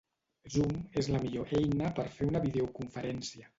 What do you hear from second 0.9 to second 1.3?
és la